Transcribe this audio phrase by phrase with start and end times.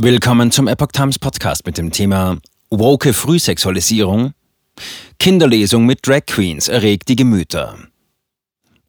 [0.00, 2.38] Willkommen zum Epoch Times Podcast mit dem Thema
[2.70, 4.32] Woke Frühsexualisierung.
[5.18, 7.76] Kinderlesung mit Drag Queens erregt die Gemüter.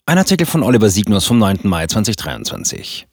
[0.05, 1.61] Ein Artikel von Oliver Signus vom 9.
[1.63, 3.07] Mai 2023.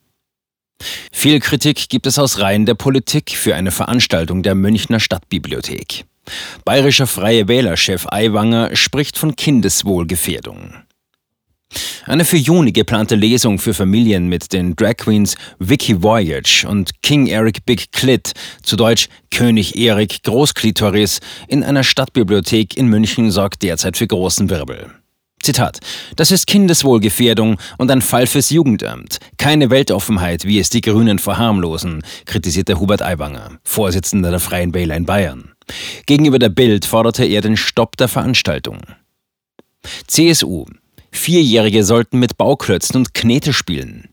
[1.10, 6.04] Viel Kritik gibt es aus Reihen der Politik für eine Veranstaltung der Münchner Stadtbibliothek.
[6.66, 10.74] Bayerischer Freie Wählerchef Aiwanger spricht von Kindeswohlgefährdung.
[12.06, 17.26] Eine für Juni geplante Lesung für Familien mit den Drag Queens Vicky Voyage und King
[17.26, 21.18] Eric Big Clit, zu Deutsch König Erik Großklitoris,
[21.48, 24.92] in einer Stadtbibliothek in München sorgt derzeit für großen Wirbel.
[25.42, 25.80] Zitat.
[26.14, 29.18] Das ist Kindeswohlgefährdung und ein Fall fürs Jugendamt.
[29.36, 35.06] Keine Weltoffenheit, wie es die Grünen verharmlosen, kritisierte Hubert Aiwanger, Vorsitzender der Freien Wähler in
[35.06, 35.52] Bayern.
[36.06, 38.78] Gegenüber der Bild forderte er den Stopp der Veranstaltung.
[40.06, 40.66] CSU.
[41.10, 44.08] Vierjährige sollten mit Bauklötzen und Knete spielen.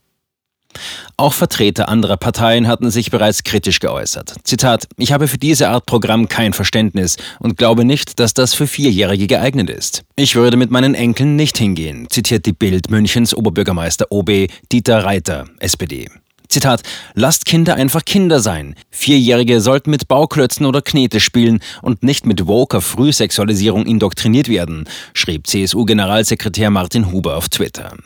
[1.17, 4.35] Auch Vertreter anderer Parteien hatten sich bereits kritisch geäußert.
[4.43, 8.67] Zitat, ich habe für diese Art Programm kein Verständnis und glaube nicht, dass das für
[8.67, 10.03] Vierjährige geeignet ist.
[10.15, 15.45] Ich würde mit meinen Enkeln nicht hingehen, zitiert die Bild Münchens Oberbürgermeister OB Dieter Reiter,
[15.59, 16.09] SPD.
[16.53, 16.83] Zitat,
[17.15, 18.75] lasst Kinder einfach Kinder sein.
[18.91, 25.47] Vierjährige sollten mit Bauklötzen oder Knete spielen und nicht mit woker Frühsexualisierung indoktriniert werden, schrieb
[25.47, 27.97] CSU-Generalsekretär Martin Huber auf Twitter.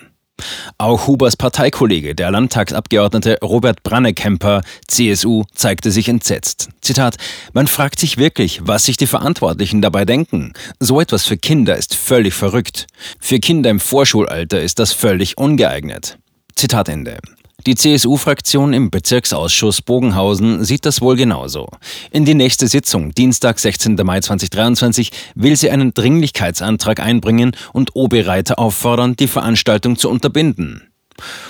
[0.78, 6.70] Auch Hubers Parteikollege, der Landtagsabgeordnete Robert Brannekemper, CSU, zeigte sich entsetzt.
[6.80, 7.17] Zitat:
[7.52, 10.54] Man fragt sich wirklich, was sich die Verantwortlichen dabei denken.
[10.80, 12.88] So etwas für Kinder ist völlig verrückt.
[13.20, 16.17] Für Kinder im Vorschulalter ist das völlig ungeeignet.
[16.56, 17.17] Zitat Ende.
[17.68, 21.68] Die CSU-Fraktion im Bezirksausschuss Bogenhausen sieht das wohl genauso.
[22.12, 23.96] In die nächste Sitzung, Dienstag, 16.
[24.06, 30.88] Mai 2023, will sie einen Dringlichkeitsantrag einbringen und OB-Reiter auffordern, die Veranstaltung zu unterbinden.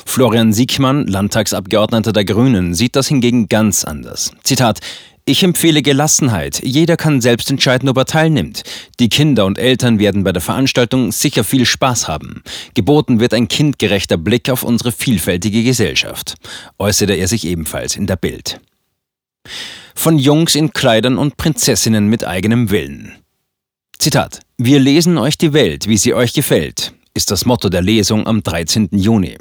[0.07, 4.31] Florian Siegmann, Landtagsabgeordneter der Grünen, sieht das hingegen ganz anders.
[4.41, 4.79] Zitat
[5.27, 6.61] ich empfehle Gelassenheit.
[6.63, 8.63] Jeder kann selbst entscheiden, ob er teilnimmt.
[8.99, 12.41] Die Kinder und Eltern werden bei der Veranstaltung sicher viel Spaß haben.
[12.73, 16.35] Geboten wird ein kindgerechter Blick auf unsere vielfältige Gesellschaft,
[16.79, 18.61] äußerte er sich ebenfalls in der Bild.
[19.93, 23.13] Von Jungs in Kleidern und Prinzessinnen mit eigenem Willen.
[23.99, 24.39] Zitat.
[24.57, 28.43] Wir lesen euch die Welt, wie sie euch gefällt ist das Motto der Lesung am
[28.43, 28.89] 13.
[28.91, 29.37] Juni.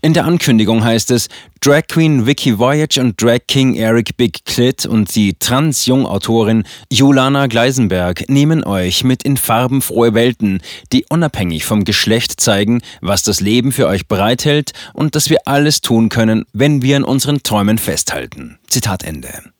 [0.00, 1.26] In der Ankündigung heißt es,
[1.60, 8.28] Drag Queen Vicky Voyage und Drag King Eric Big Clit und die Trans-Jung-Autorin Julana Gleisenberg
[8.28, 10.60] nehmen euch mit in farbenfrohe Welten,
[10.92, 15.80] die unabhängig vom Geschlecht zeigen, was das Leben für euch bereithält und dass wir alles
[15.80, 18.58] tun können, wenn wir an unseren Träumen festhalten.
[18.68, 19.55] Zitat Ende.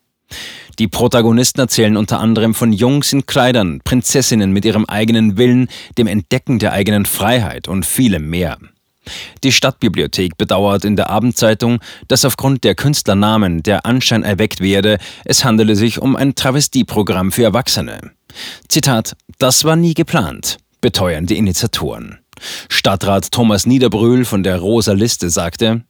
[0.78, 6.06] Die Protagonisten erzählen unter anderem von Jungs in Kleidern, Prinzessinnen mit ihrem eigenen Willen, dem
[6.06, 8.59] Entdecken der eigenen Freiheit und vielem mehr.
[9.44, 11.78] Die Stadtbibliothek bedauert in der Abendzeitung,
[12.09, 17.44] dass aufgrund der Künstlernamen der Anschein erweckt werde, es handele sich um ein Travestieprogramm für
[17.44, 18.10] Erwachsene.
[18.69, 22.19] Zitat, das war nie geplant, beteuern die Initiatoren.
[22.69, 25.84] Stadtrat Thomas Niederbrühl von der Rosa Liste sagte,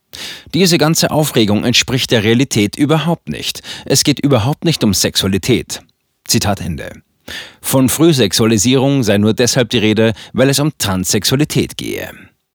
[0.54, 3.62] diese ganze Aufregung entspricht der Realität überhaupt nicht.
[3.84, 5.82] Es geht überhaupt nicht um Sexualität.
[6.26, 6.90] Zitat Ende.
[7.60, 12.10] Von Frühsexualisierung sei nur deshalb die Rede, weil es um Transsexualität gehe.